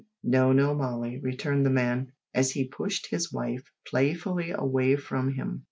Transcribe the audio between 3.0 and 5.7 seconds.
his wife playfully away from him.